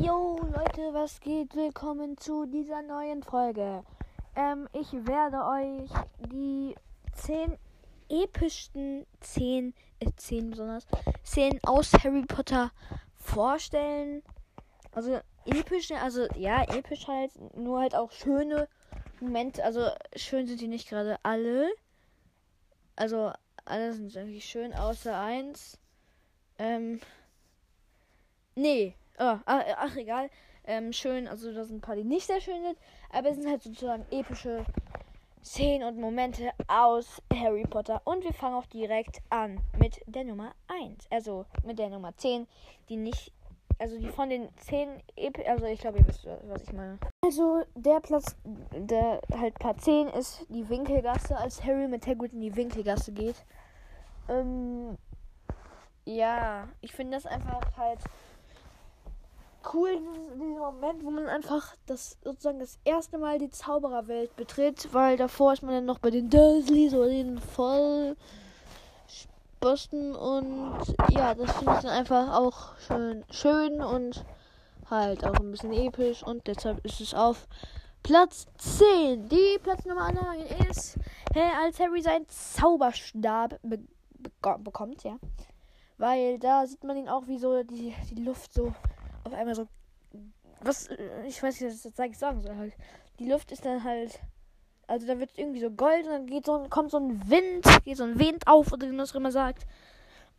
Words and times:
Jo 0.00 0.38
Leute, 0.54 0.94
was 0.94 1.18
geht? 1.18 1.56
Willkommen 1.56 2.16
zu 2.18 2.46
dieser 2.46 2.82
neuen 2.82 3.24
Folge. 3.24 3.82
Ähm, 4.36 4.68
ich 4.72 4.92
werde 4.92 5.38
euch 5.44 5.90
die 6.30 6.76
10 7.14 7.58
epischsten 8.08 9.06
10, 9.18 9.74
äh, 9.98 10.12
10 10.16 10.50
besonders, 10.50 10.86
Szenen 11.26 11.58
aus 11.64 11.92
Harry 11.94 12.22
Potter 12.22 12.70
vorstellen. 13.16 14.22
Also 14.92 15.20
epische, 15.44 15.96
also 15.98 16.28
ja, 16.36 16.62
episch 16.62 17.08
halt, 17.08 17.32
nur 17.56 17.80
halt 17.80 17.96
auch 17.96 18.12
schöne 18.12 18.68
Momente. 19.18 19.64
Also 19.64 19.90
schön 20.14 20.46
sind 20.46 20.60
die 20.60 20.68
nicht 20.68 20.88
gerade 20.88 21.18
alle. 21.24 21.72
Also 22.94 23.32
alle 23.64 23.92
sind 23.94 24.14
irgendwie 24.14 24.40
schön, 24.40 24.72
außer 24.74 25.18
eins. 25.18 25.76
Ähm, 26.56 27.00
nee, 28.54 28.94
oh, 29.18 29.38
ach, 29.44 29.64
ach 29.76 29.96
egal. 29.96 30.30
Ähm, 30.64 30.92
schön, 30.92 31.26
also 31.26 31.52
da 31.52 31.64
sind 31.64 31.78
ein 31.78 31.80
paar, 31.80 31.96
die 31.96 32.04
nicht 32.04 32.26
sehr 32.26 32.40
schön 32.40 32.62
sind, 32.62 32.78
aber 33.10 33.30
es 33.30 33.36
sind 33.36 33.48
halt 33.48 33.62
sozusagen 33.62 34.04
epische 34.10 34.64
Szenen 35.42 35.88
und 35.88 35.98
Momente 35.98 36.50
aus 36.66 37.22
Harry 37.32 37.64
Potter. 37.64 38.02
Und 38.04 38.22
wir 38.22 38.34
fangen 38.34 38.56
auch 38.56 38.66
direkt 38.66 39.22
an 39.30 39.60
mit 39.78 40.00
der 40.06 40.24
Nummer 40.24 40.52
1. 40.68 41.06
Also 41.10 41.46
mit 41.64 41.78
der 41.78 41.88
Nummer 41.88 42.14
10, 42.16 42.46
die 42.88 42.96
nicht. 42.96 43.32
Also 43.78 43.96
die 43.96 44.08
von 44.08 44.28
den 44.28 44.48
10 44.56 44.88
Epi 45.14 45.46
Also 45.46 45.64
ich 45.66 45.78
glaube, 45.78 45.98
ihr 45.98 46.08
wisst, 46.08 46.26
was 46.48 46.64
ich 46.64 46.72
meine. 46.72 46.98
Also 47.24 47.62
der 47.76 48.00
Platz, 48.00 48.36
der 48.72 49.20
halt 49.38 49.54
Platz 49.54 49.84
10 49.84 50.08
ist 50.08 50.44
die 50.48 50.68
Winkelgasse, 50.68 51.36
als 51.36 51.64
Harry 51.64 51.86
mit 51.86 52.06
Hagrid 52.06 52.32
in 52.32 52.40
die 52.40 52.56
Winkelgasse 52.56 53.12
geht. 53.12 53.36
Ähm, 54.28 54.98
ja, 56.04 56.68
ich 56.80 56.92
finde 56.92 57.16
das 57.16 57.24
einfach 57.24 57.76
halt 57.76 58.00
cool, 59.72 60.00
dieser 60.34 60.72
Moment, 60.72 61.04
wo 61.04 61.10
man 61.10 61.26
einfach 61.26 61.74
das 61.86 62.16
sozusagen 62.22 62.58
das 62.58 62.78
erste 62.84 63.18
Mal 63.18 63.38
die 63.38 63.50
Zaubererwelt 63.50 64.34
betritt, 64.36 64.88
weil 64.92 65.16
davor 65.16 65.52
ist 65.52 65.62
man 65.62 65.74
dann 65.74 65.84
noch 65.84 65.98
bei 65.98 66.10
den 66.10 66.30
Dursleys 66.30 66.94
oder 66.94 67.08
den 67.08 67.38
Vollsposten 67.38 68.16
und 70.14 70.78
ja, 71.10 71.34
das 71.34 71.52
finde 71.52 71.74
ich 71.74 71.80
dann 71.80 71.90
einfach 71.90 72.34
auch 72.34 72.76
schön, 72.78 73.24
schön 73.30 73.80
und 73.80 74.24
halt 74.90 75.24
auch 75.24 75.34
ein 75.34 75.50
bisschen 75.50 75.72
episch 75.72 76.22
und 76.22 76.46
deshalb 76.46 76.84
ist 76.84 77.00
es 77.00 77.14
auf 77.14 77.46
Platz 78.02 78.46
10. 78.56 79.28
Die 79.28 79.58
Platz 79.62 79.84
Nummer 79.84 80.12
9 80.12 80.40
ist, 80.70 80.98
als 81.60 81.78
Harry 81.78 82.00
seinen 82.00 82.26
Zauberstab 82.28 83.58
be 83.62 83.78
be 84.18 84.30
bekommt, 84.58 85.04
ja. 85.04 85.18
Weil 85.98 86.38
da 86.38 86.66
sieht 86.66 86.84
man 86.84 86.96
ihn 86.96 87.08
auch, 87.08 87.26
wie 87.26 87.38
so 87.38 87.62
die, 87.64 87.94
die 88.10 88.22
Luft 88.22 88.54
so 88.54 88.72
auf 89.28 89.34
einmal 89.38 89.54
so. 89.54 89.68
Was, 90.60 90.88
ich 91.26 91.42
weiß 91.42 91.60
nicht, 91.60 91.70
was 91.70 91.84
ich 91.84 91.84
jetzt 91.84 92.18
sagen 92.18 92.42
soll 92.42 92.56
halt. 92.56 92.74
Die 93.18 93.28
Luft 93.30 93.52
ist 93.52 93.64
dann 93.64 93.84
halt. 93.84 94.20
Also 94.86 95.06
da 95.06 95.18
wird 95.18 95.36
irgendwie 95.36 95.60
so 95.60 95.70
Gold 95.70 96.06
und 96.06 96.12
dann 96.12 96.26
geht 96.26 96.46
so, 96.46 96.66
kommt 96.70 96.90
so 96.90 96.98
ein 96.98 97.28
Wind, 97.28 97.66
geht 97.84 97.98
so 97.98 98.04
ein 98.04 98.18
Wind 98.18 98.46
auf, 98.46 98.72
oder 98.72 98.86
wie 98.86 98.92
man 98.92 99.00
es 99.00 99.14
immer 99.14 99.30
sagt. 99.30 99.66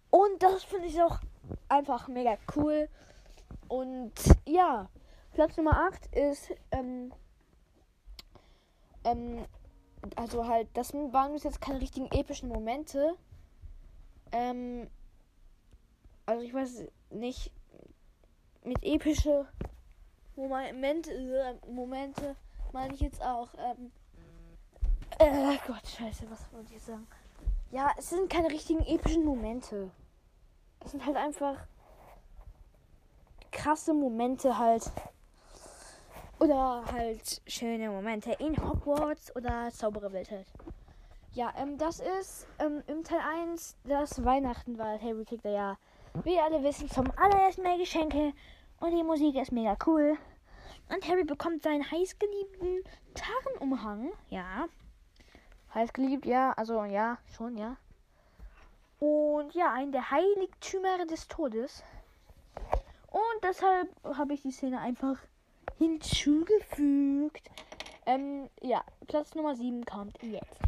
Und 0.09 0.41
das 0.41 0.63
finde 0.63 0.87
ich 0.87 0.99
auch 1.01 1.19
einfach 1.67 2.07
mega 2.07 2.35
cool. 2.55 2.89
Und 3.67 4.11
ja, 4.47 4.89
Platz 5.33 5.55
Nummer 5.55 5.87
8 5.87 6.15
ist, 6.15 6.49
ähm, 6.71 7.13
ähm, 9.03 9.45
also 10.15 10.47
halt, 10.47 10.67
das 10.73 10.93
waren 10.93 11.33
bis 11.33 11.43
jetzt 11.43 11.61
keine 11.61 11.79
richtigen 11.79 12.07
epischen 12.11 12.49
Momente. 12.49 13.13
Ähm, 14.31 14.89
also 16.25 16.43
ich 16.43 16.53
weiß 16.53 16.85
nicht, 17.11 17.51
mit 18.69 18.83
epische 18.83 19.47
Momente, 20.35 21.59
Momente 21.67 22.35
meine 22.71 22.93
ich 22.93 23.01
jetzt 23.01 23.21
auch. 23.21 23.49
Ähm, 23.57 23.91
äh, 25.17 25.57
Gott, 25.67 25.85
scheiße, 25.85 26.29
was 26.29 26.51
wollte 26.53 26.73
ich 26.73 26.81
sagen? 26.81 27.07
Ja, 27.71 27.91
es 27.97 28.11
sind 28.11 28.29
keine 28.29 28.49
richtigen 28.49 28.85
epischen 28.85 29.25
Momente. 29.25 29.89
Es 30.85 30.91
sind 30.91 31.05
halt 31.05 31.17
einfach 31.17 31.57
krasse 33.51 33.93
Momente 33.93 34.57
halt. 34.57 34.91
Oder 36.39 36.85
halt 36.91 37.41
schöne 37.47 37.89
Momente 37.89 38.31
in 38.39 38.55
Hogwarts 38.55 39.35
oder 39.35 39.69
Zaubererwelt 39.71 40.31
halt. 40.31 40.47
Ja, 41.33 41.53
ähm, 41.57 41.77
das 41.77 41.99
ist 41.99 42.47
ähm, 42.59 42.81
im 42.87 43.03
Teil 43.03 43.19
1 43.19 43.75
das 43.83 44.23
Weihnachten, 44.23 44.77
weil 44.77 45.01
Harry 45.01 45.25
kriegt 45.25 45.43
da 45.43 45.49
ja, 45.49 45.77
wie 46.23 46.39
alle 46.39 46.63
wissen, 46.63 46.89
zum 46.89 47.11
allerersten 47.17 47.63
Mal 47.63 47.77
Geschenke. 47.77 48.33
Und 48.79 48.91
die 48.91 49.03
Musik 49.03 49.35
ist 49.35 49.51
mega 49.51 49.77
cool. 49.85 50.17
Und 50.89 51.07
Harry 51.07 51.23
bekommt 51.23 51.63
seinen 51.63 51.89
heißgeliebten 51.89 52.83
Tarnumhang. 53.13 54.11
Ja. 54.29 54.67
Heißgeliebt, 55.73 56.25
ja. 56.25 56.53
Also, 56.53 56.83
ja, 56.85 57.17
schon, 57.35 57.57
ja. 57.57 57.77
Und 58.99 59.53
ja, 59.53 59.71
einen 59.73 59.91
der 59.91 60.11
Heiligtümer 60.11 61.05
des 61.05 61.27
Todes. 61.27 61.83
Und 63.11 63.43
deshalb 63.43 63.89
habe 64.03 64.33
ich 64.33 64.41
die 64.41 64.51
Szene 64.51 64.79
einfach 64.79 65.17
hinzugefügt. 65.77 67.49
Ähm, 68.05 68.49
ja, 68.61 68.83
Platz 69.07 69.35
Nummer 69.35 69.55
7 69.55 69.85
kommt 69.85 70.21
jetzt. 70.23 70.59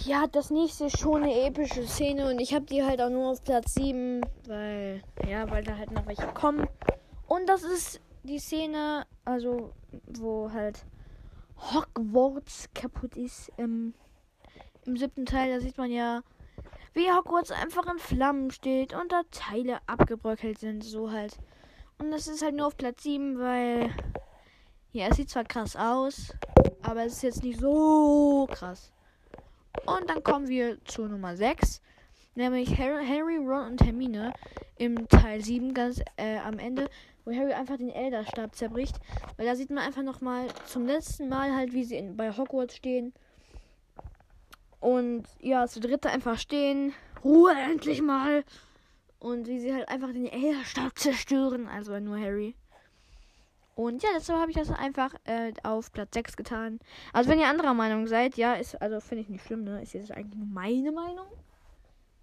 Ja, 0.00 0.26
das 0.26 0.50
nächste 0.50 0.86
ist 0.86 0.98
schon 0.98 1.22
eine 1.22 1.46
epische 1.46 1.86
Szene 1.86 2.28
und 2.28 2.40
ich 2.40 2.52
habe 2.52 2.64
die 2.66 2.82
halt 2.82 3.00
auch 3.00 3.10
nur 3.10 3.30
auf 3.30 3.44
Platz 3.44 3.74
7, 3.74 4.22
weil, 4.46 5.02
ja, 5.28 5.48
weil 5.50 5.62
da 5.62 5.76
halt 5.76 5.92
noch 5.92 6.06
welche 6.06 6.26
kommen. 6.28 6.66
Und 7.26 7.48
das 7.48 7.62
ist 7.62 8.00
die 8.22 8.38
Szene, 8.38 9.06
also 9.24 9.72
wo 10.06 10.50
halt 10.52 10.84
Hogwarts 11.56 12.68
kaputt 12.74 13.16
ist. 13.16 13.50
Im, 13.56 13.94
Im 14.84 14.96
siebten 14.96 15.26
Teil, 15.26 15.52
da 15.52 15.60
sieht 15.60 15.78
man 15.78 15.90
ja, 15.90 16.22
wie 16.92 17.10
Hogwarts 17.10 17.50
einfach 17.50 17.86
in 17.90 17.98
Flammen 17.98 18.50
steht 18.50 18.94
und 18.94 19.12
da 19.12 19.22
Teile 19.30 19.78
abgebröckelt 19.86 20.58
sind, 20.58 20.84
so 20.84 21.10
halt. 21.10 21.38
Und 21.98 22.10
das 22.10 22.28
ist 22.28 22.42
halt 22.42 22.54
nur 22.54 22.66
auf 22.66 22.76
Platz 22.76 23.02
7, 23.02 23.38
weil 23.38 23.90
ja, 24.92 25.08
es 25.08 25.16
sieht 25.16 25.30
zwar 25.30 25.44
krass 25.44 25.74
aus, 25.74 26.32
aber 26.82 27.04
es 27.04 27.14
ist 27.14 27.22
jetzt 27.22 27.42
nicht 27.42 27.58
so 27.58 28.46
krass. 28.50 28.92
Und 29.86 30.08
dann 30.08 30.22
kommen 30.22 30.48
wir 30.48 30.82
zu 30.84 31.06
Nummer 31.06 31.36
6, 31.36 31.82
nämlich 32.34 32.78
Harry, 32.78 33.06
Harry 33.06 33.36
Ron 33.36 33.72
und 33.72 33.84
Hermine 33.84 34.32
im 34.76 35.08
Teil 35.08 35.40
7 35.40 35.74
ganz 35.74 36.00
äh, 36.16 36.38
am 36.38 36.58
Ende 36.58 36.88
wo 37.24 37.32
Harry 37.32 37.52
einfach 37.52 37.76
den 37.76 37.90
Elderstab 37.90 38.54
zerbricht. 38.54 38.96
Weil 39.36 39.46
da 39.46 39.56
sieht 39.56 39.70
man 39.70 39.84
einfach 39.84 40.02
nochmal 40.02 40.48
zum 40.66 40.86
letzten 40.86 41.28
Mal 41.28 41.54
halt, 41.54 41.72
wie 41.72 41.84
sie 41.84 41.96
in, 41.96 42.16
bei 42.16 42.36
Hogwarts 42.36 42.76
stehen. 42.76 43.12
Und 44.80 45.24
ja, 45.40 45.66
zu 45.66 45.80
dritte 45.80 46.10
einfach 46.10 46.38
stehen. 46.38 46.92
Ruhe 47.24 47.52
endlich 47.52 48.02
mal. 48.02 48.44
Und 49.18 49.46
wie 49.46 49.58
sie 49.58 49.72
halt 49.72 49.88
einfach 49.88 50.12
den 50.12 50.26
Elderstab 50.26 50.98
zerstören. 50.98 51.66
Also 51.66 51.98
nur 51.98 52.18
Harry. 52.18 52.54
Und 53.74 54.02
ja, 54.04 54.10
deshalb 54.14 54.38
habe 54.38 54.50
ich 54.52 54.56
das 54.56 54.70
einfach 54.70 55.14
äh, 55.24 55.52
auf 55.64 55.90
Platz 55.90 56.14
6 56.14 56.36
getan. 56.36 56.78
Also 57.12 57.30
wenn 57.30 57.40
ihr 57.40 57.48
anderer 57.48 57.74
Meinung 57.74 58.06
seid, 58.06 58.36
ja, 58.36 58.54
ist, 58.54 58.80
also 58.80 59.00
finde 59.00 59.22
ich 59.22 59.28
nicht 59.28 59.44
schlimm, 59.44 59.64
ne? 59.64 59.82
Ist 59.82 59.94
jetzt 59.94 60.12
eigentlich 60.12 60.40
meine 60.44 60.92
Meinung. 60.92 61.26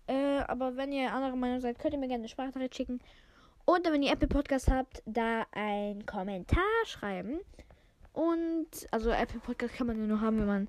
Äh, 0.08 0.40
aber 0.48 0.76
wenn 0.76 0.92
ihr 0.92 1.14
anderer 1.14 1.36
Meinung 1.36 1.60
seid, 1.60 1.80
könnt 1.80 1.94
ihr 1.94 2.00
mir 2.00 2.08
gerne 2.08 2.22
eine 2.22 2.30
Sprachnachricht 2.30 2.76
schicken. 2.76 3.00
Und 3.66 3.86
wenn 3.86 4.04
ihr 4.04 4.12
Apple 4.12 4.28
Podcast 4.28 4.70
habt, 4.70 5.02
da 5.06 5.46
ein 5.52 6.06
Kommentar 6.06 6.64
schreiben. 6.86 7.40
Und, 8.14 8.68
also 8.92 9.12
Apple 9.12 9.40
Podcast 9.40 9.76
kann 9.76 9.88
man 9.88 9.98
nur 9.98 10.08
noch 10.08 10.22
haben, 10.22 10.40
wenn 10.40 10.48
man 10.48 10.68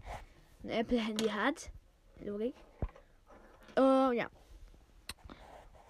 ein 0.65 0.71
Apple 0.71 0.99
Handy 0.99 1.29
hat. 1.29 1.71
Logik. 2.21 2.55
Uh, 3.79 4.13
ja. 4.13 4.27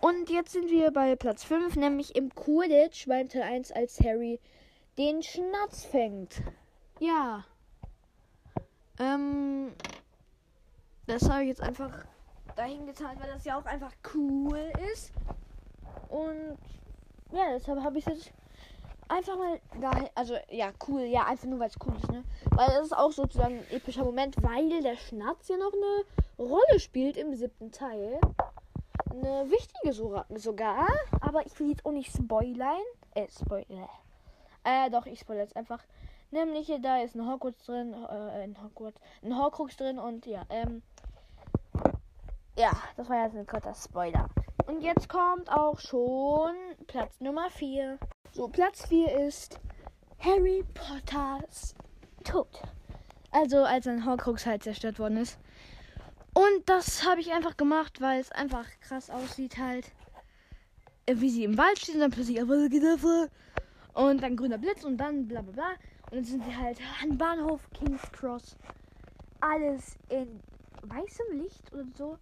Und 0.00 0.30
jetzt 0.30 0.52
sind 0.52 0.70
wir 0.70 0.90
bei 0.90 1.14
Platz 1.16 1.44
5, 1.44 1.76
nämlich 1.76 2.16
im 2.16 2.34
Quidditch 2.34 3.06
beim 3.06 3.28
Teil 3.28 3.42
1, 3.42 3.72
als 3.72 4.00
Harry 4.00 4.40
den 4.98 5.22
Schnatz 5.22 5.84
fängt. 5.84 6.42
Ja. 6.98 7.44
Ähm, 8.98 9.72
das 11.06 11.28
habe 11.28 11.42
ich 11.42 11.48
jetzt 11.48 11.60
einfach 11.60 12.04
dahin 12.54 12.86
getan, 12.86 13.16
weil 13.18 13.30
das 13.30 13.44
ja 13.44 13.58
auch 13.58 13.64
einfach 13.64 13.92
cool 14.14 14.72
ist. 14.92 15.12
Und 16.08 16.58
ja, 17.32 17.50
deshalb 17.52 17.82
habe 17.82 17.98
ich 17.98 18.06
jetzt 18.06 18.32
einfach 19.08 19.36
mal 19.36 19.60
da, 19.80 19.90
also 20.14 20.36
ja, 20.50 20.70
cool, 20.88 21.02
ja, 21.02 21.26
einfach 21.26 21.46
nur 21.46 21.58
weil 21.58 21.68
es 21.68 21.78
cool 21.84 21.94
ist, 21.96 22.10
ne? 22.10 22.24
Weil 22.50 22.68
das 22.68 22.86
ist 22.86 22.96
auch 22.96 23.12
sozusagen 23.12 23.58
ein 23.58 23.70
epischer 23.70 24.04
Moment, 24.04 24.36
weil 24.42 24.82
der 24.82 24.96
Schnatz 24.96 25.48
ja 25.48 25.56
noch 25.56 25.72
eine 25.72 26.04
Rolle 26.38 26.80
spielt 26.80 27.16
im 27.16 27.34
siebten 27.34 27.70
Teil. 27.72 28.20
Eine 29.10 29.50
wichtige 29.50 29.92
sogar, 29.92 30.88
aber 31.20 31.44
ich 31.44 31.58
will 31.60 31.70
jetzt 31.70 31.84
auch 31.84 31.92
nicht 31.92 32.14
spoilern. 32.14 32.80
Äh, 33.14 33.28
spoilern. 33.28 33.88
Äh, 34.64 34.90
doch, 34.90 35.06
ich 35.06 35.20
spoilere 35.20 35.44
jetzt 35.44 35.56
einfach. 35.56 35.82
Nämlich, 36.30 36.72
da 36.80 37.02
ist 37.02 37.14
ein 37.14 37.30
Hogwarts 37.30 37.66
drin, 37.66 37.92
äh, 37.92 38.42
ein 38.42 38.56
Hogwarts, 38.62 38.98
ein 39.22 39.36
Horcrux 39.36 39.76
drin 39.76 39.98
und 39.98 40.24
ja, 40.24 40.46
ähm, 40.48 40.82
ja, 42.56 42.72
das 42.96 43.08
war 43.08 43.24
jetzt 43.24 43.36
ein 43.36 43.46
kurzer 43.46 43.74
Spoiler. 43.74 44.28
Und 44.66 44.82
jetzt 44.82 45.08
kommt 45.08 45.50
auch 45.50 45.78
schon 45.78 46.54
Platz 46.86 47.20
Nummer 47.20 47.50
4. 47.50 47.98
So, 48.32 48.48
Platz 48.48 48.86
4 48.86 49.26
ist 49.26 49.58
Harry 50.18 50.64
Potters 50.74 51.74
Tod. 52.24 52.62
Also, 53.30 53.64
als 53.64 53.86
ein 53.86 54.04
Horcrux 54.04 54.44
halt 54.44 54.62
zerstört 54.62 54.98
worden 54.98 55.16
ist. 55.16 55.38
Und 56.34 56.66
das 56.66 57.06
habe 57.06 57.20
ich 57.20 57.32
einfach 57.32 57.56
gemacht, 57.56 58.00
weil 58.00 58.20
es 58.20 58.30
einfach 58.32 58.66
krass 58.80 59.10
aussieht 59.10 59.58
halt. 59.58 59.90
Äh, 61.06 61.16
wie 61.16 61.30
sie 61.30 61.44
im 61.44 61.58
Wald 61.58 61.78
steht 61.78 61.94
und 61.94 62.00
dann 62.02 62.10
plötzlich? 62.10 62.40
Und 62.42 64.22
dann 64.22 64.36
grüner 64.36 64.58
Blitz 64.58 64.84
und 64.84 64.96
dann 64.98 65.26
bla 65.26 65.42
bla 65.42 65.52
bla. 65.52 65.70
Und 66.10 66.16
dann 66.16 66.24
sind 66.24 66.44
sie 66.44 66.56
halt 66.56 66.78
an 67.02 67.18
Bahnhof 67.18 67.68
King's 67.72 68.10
Cross. 68.12 68.56
Alles 69.40 69.96
in 70.08 70.40
weißem 70.82 71.40
Licht 71.40 71.72
oder 71.72 71.86
so. 71.96 72.18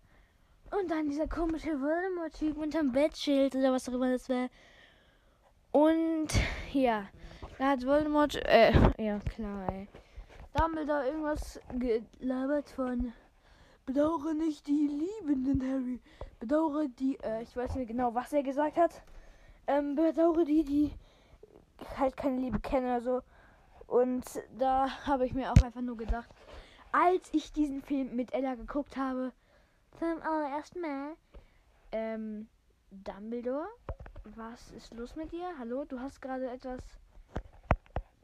Und 0.71 0.91
dann 0.91 1.09
dieser 1.09 1.27
komische 1.27 1.81
Voldemort-Typ 1.81 2.57
unterm 2.57 2.93
Bettschild 2.93 3.55
oder 3.57 3.73
was 3.73 3.89
auch 3.89 3.95
immer 3.95 4.13
das 4.13 4.29
wäre. 4.29 4.49
Und 5.73 6.29
ja, 6.73 7.09
da 7.59 7.69
hat 7.69 7.85
Voldemort, 7.85 8.37
äh, 8.47 8.73
ja 8.99 9.19
klar, 9.19 9.73
ey. 9.73 9.89
Dumbledore 10.55 11.07
irgendwas 11.07 11.61
gelabert 11.79 12.69
von 12.71 13.13
Bedauere 13.87 14.35
nicht 14.35 14.67
die 14.67 14.87
Liebenden, 14.87 15.63
Harry. 15.69 16.01
Bedauere 16.39 16.87
die, 16.89 17.19
äh, 17.23 17.43
ich 17.43 17.57
weiß 17.57 17.75
nicht 17.75 17.89
genau, 17.89 18.15
was 18.15 18.33
er 18.33 18.43
gesagt 18.43 18.77
hat. 18.77 19.03
Ähm, 19.67 19.95
bedauere 19.95 20.45
die, 20.45 20.65
die 20.65 20.93
halt 21.97 22.17
keine 22.17 22.39
Liebe 22.39 22.61
kennen 22.61 22.87
oder 22.87 23.01
so. 23.01 23.23
Und 23.87 24.25
da 24.59 24.89
habe 25.07 25.27
ich 25.27 25.35
mir 25.35 25.51
auch 25.51 25.63
einfach 25.65 25.81
nur 25.81 25.97
gedacht, 25.97 26.29
als 26.93 27.29
ich 27.33 27.53
diesen 27.53 27.83
Film 27.83 28.15
mit 28.15 28.33
Ella 28.33 28.55
geguckt 28.55 28.97
habe, 28.97 29.33
zum 29.99 30.23
allerersten 30.23 30.81
Mal, 30.81 31.17
ähm, 31.93 32.49
Dumbledore, 32.91 33.69
was 34.25 34.71
ist 34.73 34.95
los 34.95 35.17
mit 35.17 35.33
dir? 35.33 35.49
Hallo, 35.59 35.85
du 35.85 36.01
hast 36.01 36.21
gerade 36.21 36.51
etwas 36.51 36.81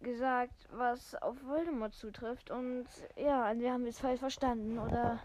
gesagt, 0.02 0.68
was 0.70 1.14
auf 1.16 1.36
Voldemort 1.44 1.94
zutrifft 1.94 2.50
und 2.50 2.86
ja, 3.16 3.52
wir 3.58 3.72
haben 3.72 3.86
es 3.86 3.98
falsch 3.98 4.20
verstanden 4.20 4.78
oder 4.78 5.20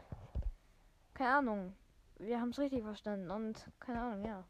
keine 1.13 1.35
Ahnung. 1.35 1.73
Wir 2.17 2.39
haben 2.39 2.49
es 2.49 2.59
richtig 2.59 2.83
verstanden 2.83 3.29
und 3.31 3.65
keine 3.79 4.01
Ahnung, 4.01 4.25
ja. 4.25 4.43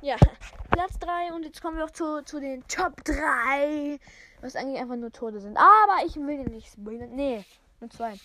Ja, 0.00 0.16
Platz 0.70 0.98
3 0.98 1.32
und 1.34 1.44
jetzt 1.44 1.62
kommen 1.62 1.76
wir 1.76 1.84
auch 1.84 1.90
zu, 1.90 2.22
zu 2.24 2.40
den 2.40 2.66
Top 2.68 3.02
3, 3.04 3.98
was 4.40 4.56
eigentlich 4.56 4.80
einfach 4.80 4.96
nur 4.96 5.12
Tode 5.12 5.40
sind. 5.40 5.56
Aber 5.56 6.06
ich 6.06 6.16
will 6.16 6.38
den 6.38 6.52
nicht 6.52 6.72
spoilern. 6.72 7.10
Nee, 7.14 7.44
nur 7.80 7.90
zwei. 7.90 8.18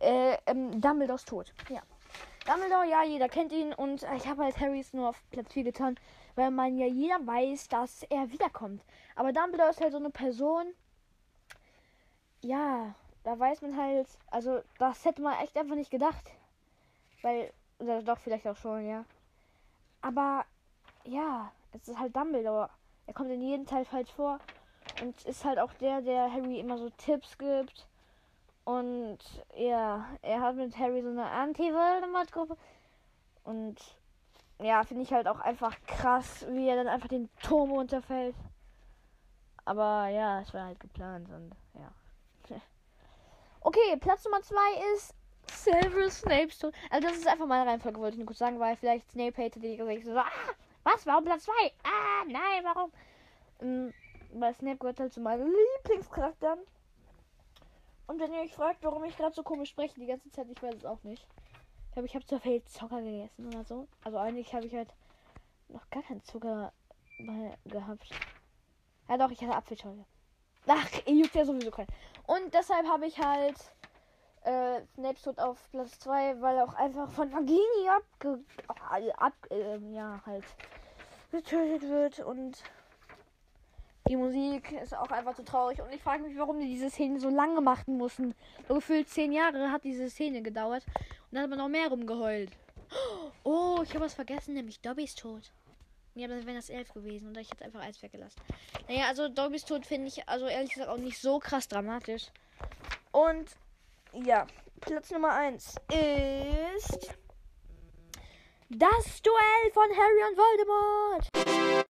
Äh, 0.00 0.36
ähm, 0.46 0.80
Dumbledores 0.80 1.24
Tod. 1.24 1.52
Ja. 1.68 1.82
Dumbledore, 2.46 2.88
ja, 2.88 3.04
jeder 3.04 3.28
kennt 3.28 3.52
ihn 3.52 3.72
und 3.74 4.02
ich 4.16 4.26
habe 4.26 4.44
halt 4.44 4.58
Harrys 4.58 4.92
nur 4.92 5.10
auf 5.10 5.22
Platz 5.30 5.52
4 5.52 5.64
getan, 5.64 5.96
weil 6.34 6.50
man 6.50 6.78
ja 6.78 6.86
jeder 6.86 7.24
weiß, 7.26 7.68
dass 7.68 8.02
er 8.04 8.30
wiederkommt. 8.30 8.82
Aber 9.14 9.32
Dumbledore 9.32 9.70
ist 9.70 9.80
halt 9.80 9.92
so 9.92 9.98
eine 9.98 10.10
Person, 10.10 10.72
ja, 12.40 12.94
da 13.24 13.38
weiß 13.38 13.60
man 13.62 13.76
halt, 13.76 14.08
also 14.30 14.60
das 14.78 15.04
hätte 15.04 15.22
man 15.22 15.38
echt 15.40 15.56
einfach 15.56 15.74
nicht 15.74 15.90
gedacht. 15.90 16.30
Weil, 17.22 17.52
oder 17.78 18.02
doch 18.02 18.18
vielleicht 18.18 18.48
auch 18.48 18.56
schon, 18.56 18.88
ja. 18.88 19.04
Aber, 20.00 20.44
ja, 21.04 21.52
es 21.72 21.88
ist 21.88 21.98
halt 21.98 22.16
Dumbledore. 22.16 22.70
Er 23.06 23.14
kommt 23.14 23.30
in 23.30 23.42
jedem 23.42 23.66
Teil 23.66 23.84
falsch 23.84 24.10
vor 24.12 24.38
und 25.02 25.22
ist 25.24 25.44
halt 25.44 25.58
auch 25.58 25.72
der, 25.74 26.00
der 26.00 26.32
Harry 26.32 26.58
immer 26.58 26.78
so 26.78 26.88
Tipps 26.90 27.36
gibt. 27.36 27.86
Und 28.70 29.18
ja, 29.56 30.06
er 30.22 30.40
hat 30.40 30.54
mit 30.54 30.78
Harry 30.78 31.02
so 31.02 31.08
eine 31.08 31.28
Anti-Voldemort-Gruppe. 31.28 32.56
Und 33.42 33.80
ja, 34.60 34.84
finde 34.84 35.02
ich 35.02 35.12
halt 35.12 35.26
auch 35.26 35.40
einfach 35.40 35.74
krass, 35.88 36.46
wie 36.50 36.68
er 36.68 36.76
dann 36.76 36.86
einfach 36.86 37.08
den 37.08 37.28
Turm 37.42 37.72
runterfällt. 37.72 38.36
Aber 39.64 40.06
ja, 40.06 40.40
es 40.40 40.54
war 40.54 40.66
halt 40.66 40.78
geplant 40.78 41.28
und 41.30 41.50
ja. 41.74 41.90
okay, 43.62 43.96
Platz 43.98 44.24
Nummer 44.24 44.40
2 44.40 44.56
ist 44.94 45.14
Severus 45.50 46.20
Snape's 46.20 46.58
Tod. 46.60 46.72
Also 46.90 47.08
das 47.08 47.16
ist 47.16 47.26
einfach 47.26 47.46
meine 47.46 47.68
Reihenfolge, 47.68 47.98
wollte 47.98 48.14
ich 48.14 48.18
nur 48.18 48.26
kurz 48.26 48.38
sagen, 48.38 48.60
weil 48.60 48.76
vielleicht 48.76 49.10
Snape 49.10 49.42
hätte 49.42 49.58
die 49.58 49.78
gesagt, 49.78 50.04
so, 50.04 50.16
ah, 50.16 50.26
was, 50.84 51.04
warum 51.06 51.24
Platz 51.24 51.42
2? 51.42 51.52
Ah, 51.82 52.24
nein, 52.28 52.62
warum? 52.62 52.92
Ähm, 53.62 53.92
weil 54.32 54.54
Snape 54.54 54.78
gehört 54.78 55.00
halt 55.00 55.12
zu 55.12 55.20
meinen 55.20 55.52
Lieblingscharakteren. 55.52 56.60
Und 58.10 58.18
wenn 58.18 58.32
ihr 58.32 58.40
euch 58.40 58.52
fragt, 58.52 58.82
warum 58.82 59.04
ich 59.04 59.16
gerade 59.16 59.36
so 59.36 59.44
komisch 59.44 59.70
spreche 59.70 59.94
die 59.94 60.06
ganze 60.06 60.32
Zeit, 60.32 60.48
ich 60.50 60.60
weiß 60.60 60.74
es 60.74 60.84
auch 60.84 61.00
nicht. 61.04 61.24
Ich 61.86 61.92
glaube, 61.92 62.06
ich 62.06 62.14
habe 62.16 62.26
zu 62.26 62.40
viel 62.40 62.60
Zucker 62.64 63.00
gegessen 63.00 63.46
oder 63.46 63.62
so. 63.62 63.86
Also 64.02 64.18
eigentlich 64.18 64.52
habe 64.52 64.66
ich 64.66 64.74
halt 64.74 64.92
noch 65.68 65.88
gar 65.90 66.02
keinen 66.02 66.20
Zucker 66.24 66.72
mal 67.20 67.56
gehabt. 67.66 68.10
Ja 69.08 69.16
doch, 69.16 69.30
ich 69.30 69.40
hatte 69.40 69.54
Apfelschorle. 69.54 70.04
Ach, 70.66 70.88
ihr 71.06 71.14
juckt 71.14 71.36
ja 71.36 71.44
sowieso 71.44 71.70
keinen. 71.70 71.86
Und 72.26 72.52
deshalb 72.52 72.84
habe 72.88 73.06
ich 73.06 73.16
halt 73.16 73.54
äh, 74.42 74.80
Snape 74.94 75.22
Tod 75.22 75.38
auf 75.38 75.70
Platz 75.70 76.00
2, 76.00 76.40
weil 76.40 76.56
er 76.56 76.64
auch 76.64 76.74
einfach 76.74 77.08
von 77.12 77.30
Nagini 77.30 77.88
abge 77.88 78.40
ab, 79.18 79.34
äh, 79.50 79.78
ja, 79.92 80.20
halt 80.26 80.44
getötet 81.30 81.88
wird 81.88 82.18
und 82.18 82.60
die 84.10 84.16
Musik 84.16 84.72
ist 84.72 84.92
auch 84.92 85.10
einfach 85.12 85.36
zu 85.36 85.44
traurig. 85.44 85.80
Und 85.80 85.92
ich 85.92 86.02
frage 86.02 86.24
mich, 86.24 86.36
warum 86.36 86.58
die 86.58 86.66
diese 86.66 86.90
Szene 86.90 87.20
so 87.20 87.28
lange 87.28 87.60
machen 87.60 87.96
mussten. 87.96 88.34
So 88.66 88.74
gefühlt 88.74 89.08
zehn 89.08 89.30
Jahre 89.30 89.70
hat 89.70 89.84
diese 89.84 90.10
Szene 90.10 90.42
gedauert. 90.42 90.84
Und 90.84 91.04
dann 91.30 91.44
hat 91.44 91.50
man 91.50 91.60
noch 91.60 91.68
mehr 91.68 91.88
rumgeheult. 91.88 92.50
Oh, 93.44 93.78
ich 93.84 93.90
habe 93.90 94.06
was 94.06 94.14
vergessen, 94.14 94.54
nämlich 94.54 94.80
Dobby 94.80 95.04
ist 95.04 95.20
tot. 95.20 95.52
Ja, 96.16 96.26
dann 96.26 96.44
wäre 96.44 96.56
das 96.56 96.70
elf 96.70 96.92
gewesen. 96.92 97.28
Und 97.28 97.38
ich 97.38 97.52
hätte 97.52 97.64
einfach 97.64 97.82
eins 97.82 98.02
weggelassen. 98.02 98.40
Naja, 98.88 99.04
also 99.06 99.28
Dobbys 99.28 99.64
Tod 99.64 99.86
finde 99.86 100.08
ich, 100.08 100.28
also 100.28 100.46
ehrlich 100.46 100.74
gesagt, 100.74 100.90
auch 100.90 100.96
nicht 100.96 101.20
so 101.20 101.38
krass 101.38 101.68
dramatisch. 101.68 102.32
Und 103.12 103.48
ja, 104.12 104.44
Platz 104.80 105.12
Nummer 105.12 105.34
1 105.34 105.76
ist 105.88 107.14
das 108.70 109.22
Duell 109.22 109.72
von 109.72 109.84
Harry 109.84 110.30
und 110.30 110.36
Voldemort. 110.36 111.89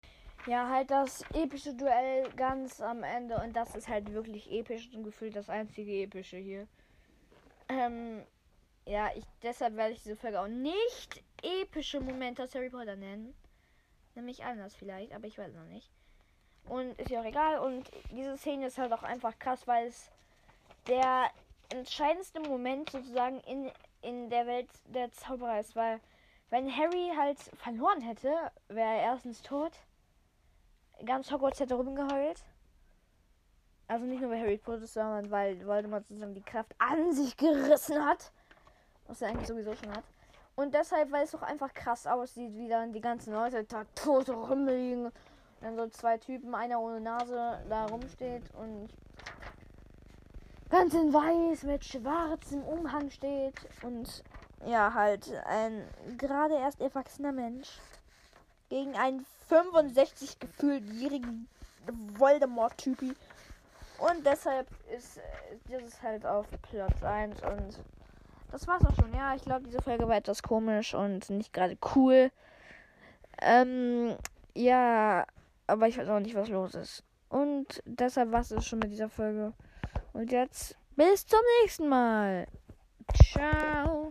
Ja, 0.48 0.70
halt 0.70 0.92
das 0.92 1.24
epische 1.34 1.74
Duell 1.74 2.30
ganz 2.38 2.80
am 2.80 3.04
Ende. 3.04 3.36
Und 3.36 3.54
das 3.54 3.76
ist 3.76 3.90
halt 3.90 4.14
wirklich 4.14 4.50
episch 4.50 4.90
und 4.94 5.04
gefühlt 5.04 5.36
das 5.36 5.50
einzige 5.50 6.04
epische 6.04 6.38
hier. 6.38 6.68
Ähm, 7.68 8.24
ja, 8.86 9.10
ich, 9.14 9.26
deshalb 9.44 9.76
werde 9.76 9.92
ich 9.92 10.04
diese 10.04 10.16
Folge 10.16 10.40
auch 10.40 10.48
nicht 10.48 11.22
epische 11.44 12.00
Momente 12.00 12.44
aus 12.44 12.56
Harry 12.56 12.70
Potter 12.70 12.96
nennen. 12.96 13.36
Nämlich 14.16 14.46
anders 14.46 14.74
vielleicht, 14.74 15.14
aber 15.14 15.28
ich 15.28 15.38
weiß 15.38 15.54
noch 15.54 15.66
nicht. 15.66 15.92
Und 16.70 16.98
ist 16.98 17.10
ja 17.10 17.20
auch 17.20 17.26
egal. 17.26 17.60
Und 17.60 17.92
diese 18.12 18.38
Szene 18.38 18.68
ist 18.68 18.78
halt 18.78 18.94
auch 18.94 19.04
einfach 19.04 19.38
krass, 19.40 19.68
weil 19.68 19.88
es 19.88 20.10
der 20.88 21.30
entscheidendste 21.74 22.40
Moment 22.40 22.90
sozusagen 22.90 23.42
in, 23.42 23.70
in 24.02 24.30
der 24.30 24.48
Welt 24.48 24.70
der 24.86 25.12
Zauberer 25.12 25.60
ist. 25.60 25.76
Weil 25.76 26.00
wenn 26.50 26.74
Harry 26.74 27.12
halt 27.18 27.38
verloren 27.58 28.00
hätte, 28.00 28.32
wäre 28.70 28.96
er 28.96 29.02
erstens 29.02 29.42
tot 29.42 29.74
ganz 31.08 31.32
Hogwarts 31.32 31.60
hätte 31.60 31.74
rumgeheult. 31.74 32.44
Also 33.88 34.06
nicht 34.06 34.22
nur 34.22 34.30
weil 34.30 34.42
Harry 34.42 34.58
Potter, 34.58 34.86
sondern 34.86 35.32
weil 35.32 35.66
Voldemort 35.66 36.06
sozusagen 36.08 36.36
die 36.36 36.42
Kraft 36.42 36.76
an 36.78 37.14
sich 37.14 37.36
gerissen 37.38 38.06
hat. 38.06 38.32
Was 39.08 39.22
er 39.22 39.30
eigentlich 39.30 39.48
sowieso 39.48 39.74
schon 39.76 39.92
hat. 39.92 40.04
Und 40.56 40.74
deshalb, 40.74 41.12
weil 41.12 41.24
es 41.24 41.32
doch 41.32 41.44
einfach 41.44 41.74
krass 41.74 42.06
aussieht, 42.06 42.54
wie 42.56 42.68
dann 42.68 42.92
die 42.92 43.00
ganzen 43.00 43.34
Leute 43.34 43.64
da 43.64 43.86
tot 43.96 44.30
rumliegen. 44.30 45.12
Dann 45.62 45.76
so 45.76 45.88
zwei 45.88 46.18
Typen, 46.18 46.54
einer 46.54 46.80
ohne 46.80 47.00
Nase, 47.00 47.60
da 47.70 47.86
rumsteht 47.86 48.44
und 48.56 48.90
ganz 50.70 50.94
in 50.94 51.14
weiß 51.14 51.64
mit 51.64 51.86
schwarzem 51.86 52.64
Umhang 52.64 53.10
steht. 53.10 53.56
Und 53.82 54.24
ja, 54.66 54.94
halt 54.94 55.32
ein 55.46 55.88
gerade 56.18 56.56
erst 56.56 56.82
erwachsener 56.82 57.32
Mensch 57.32 57.80
gegen 58.70 58.96
einen 58.96 59.26
65 59.48 60.40
gefühlt 60.40 60.84
jährigen 60.86 61.48
Voldemort-Typi. 62.18 63.14
Und 64.00 64.26
deshalb 64.26 64.68
ist 64.96 65.20
dieses 65.68 66.02
halt 66.02 66.26
auf 66.26 66.46
Platz 66.70 67.04
1 67.04 67.42
und 67.42 67.80
das 68.52 68.68
war's 68.68 68.86
auch 68.86 68.96
schon. 68.96 69.14
Ja, 69.14 69.36
ich 69.36 69.42
glaube, 69.42 69.66
diese 69.66 69.82
Folge 69.82 70.08
war 70.08 70.16
etwas 70.16 70.44
komisch 70.44 70.94
und 70.94 71.30
nicht 71.30 71.52
gerade 71.52 71.78
cool. 71.96 72.32
Ähm, 73.42 74.16
ja, 74.54 75.26
aber 75.68 75.88
ich 75.88 75.98
weiß 75.98 76.10
auch 76.10 76.20
nicht, 76.20 76.36
was 76.36 76.50
los 76.50 76.76
ist. 76.76 77.04
Und 77.30 77.82
deshalb 77.86 78.32
war 78.32 78.42
es 78.42 78.66
schon 78.66 78.80
mit 78.80 78.92
dieser 78.92 79.10
Folge. 79.10 79.54
Und 80.14 80.32
jetzt 80.32 80.78
bis 80.96 81.26
zum 81.26 81.40
nächsten 81.62 81.88
Mal. 81.90 82.48
Ciao. 83.32 84.10